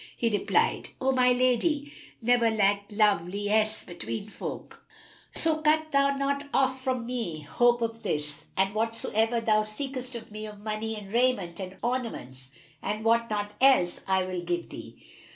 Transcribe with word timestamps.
He 0.17 0.31
replied, 0.31 0.89
"O 0.99 1.11
my 1.11 1.31
lady, 1.31 1.93
never 2.23 2.49
lacked 2.49 2.91
love 2.91 3.21
liesse 3.27 3.83
between 3.85 4.29
folk[FN#319]; 4.31 4.77
so 5.35 5.57
cut 5.61 5.91
thou 5.91 6.15
not 6.15 6.45
off 6.55 6.81
from 6.83 7.05
me 7.05 7.41
hope 7.41 7.83
of 7.83 8.01
this 8.01 8.45
and 8.57 8.73
whatsoever 8.73 9.39
thou 9.39 9.61
seekest 9.61 10.15
of 10.15 10.31
me 10.31 10.47
of 10.47 10.59
money 10.59 10.95
and 10.95 11.13
raiment 11.13 11.59
and 11.59 11.77
ornaments 11.83 12.49
and 12.81 13.03
what 13.05 13.29
not 13.29 13.51
else, 13.61 14.01
I 14.07 14.23
will 14.23 14.41
give 14.41 14.69
thee." 14.69 14.97